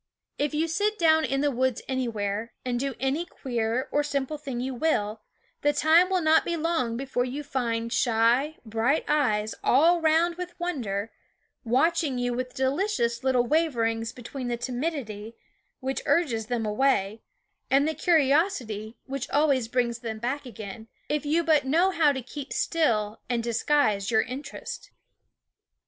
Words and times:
If 0.39 0.55
you 0.55 0.67
sit 0.67 0.97
down 0.97 1.23
in 1.25 1.41
the 1.41 1.51
woods 1.51 1.83
anywhere, 1.87 2.53
and 2.65 2.79
do 2.79 2.95
any 2.99 3.23
queer 3.23 3.87
or 3.91 4.01
simple 4.01 4.39
thing 4.39 4.59
you 4.59 4.73
will, 4.73 5.21
the 5.61 5.73
time 5.73 6.09
will 6.09 6.23
not 6.23 6.43
k 6.43 6.53
e} 6.53 6.55
on 6.65 6.93
g 6.93 6.95
before 6.97 7.23
you 7.23 7.43
find 7.43 7.93
shy 7.93 8.55
bright 8.65 9.05
eyes, 9.07 9.53
all 9.63 10.01
round 10.01 10.37
with 10.37 10.59
wonder, 10.59 11.11
watching 11.63 12.17
you 12.17 12.33
with 12.33 12.55
delicious 12.55 13.23
little 13.23 13.43
waverings 13.45 14.11
between 14.11 14.47
the 14.47 14.57
timidity 14.57 15.35
which 15.81 16.01
urges 16.07 16.47
them 16.47 16.65
away 16.65 17.21
and 17.69 17.87
the 17.87 17.93
curiosity 17.93 18.97
which 19.05 19.29
always 19.29 19.67
brings 19.67 19.99
them 19.99 20.17
back 20.17 20.47
again, 20.47 20.87
if 21.09 21.27
you 21.27 21.43
but 21.43 21.63
know 21.63 21.91
how 21.91 22.11
to 22.11 22.23
keep 22.23 22.51
still 22.51 23.21
and 23.29 23.43
disguise 23.43 24.09
your 24.09 24.23
interest. 24.23 24.89